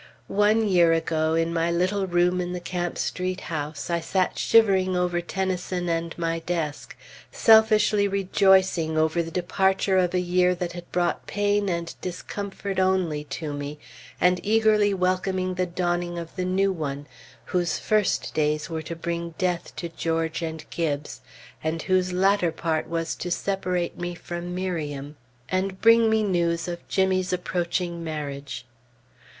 [0.25, 4.95] One year ago, in my little room in the Camp Street house, I sat shivering
[4.97, 6.97] over Tennyson and my desk,
[7.31, 13.25] selfishly rejoicing over the departure of a year that had brought pain and discomfort only
[13.25, 13.77] to me,
[14.19, 17.05] and eagerly welcoming the dawning of the New One
[17.45, 21.19] whose first days were to bring death to George and Gibbes,
[21.63, 25.15] and whose latter part was to separate me from Miriam,
[25.47, 28.65] and brings me news of Jimmy's approaching marriage.